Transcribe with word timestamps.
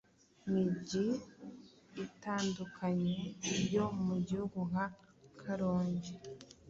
migi 0.51 1.07
itandukanye 2.05 3.17
yo 3.75 3.85
mu 4.05 4.15
Gihugu 4.27 4.59
nka 4.69 4.85
Karongi, 5.39 6.13